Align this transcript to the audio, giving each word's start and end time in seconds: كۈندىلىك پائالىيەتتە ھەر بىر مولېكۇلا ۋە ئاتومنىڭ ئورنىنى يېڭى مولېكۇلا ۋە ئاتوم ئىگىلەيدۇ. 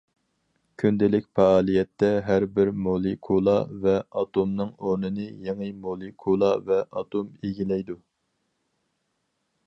كۈندىلىك 0.81 1.25
پائالىيەتتە 1.39 2.07
ھەر 2.29 2.45
بىر 2.55 2.71
مولېكۇلا 2.87 3.53
ۋە 3.83 3.93
ئاتومنىڭ 4.21 4.71
ئورنىنى 4.87 5.27
يېڭى 5.49 5.69
مولېكۇلا 5.83 6.49
ۋە 6.71 6.79
ئاتوم 6.87 7.29
ئىگىلەيدۇ. 7.51 7.99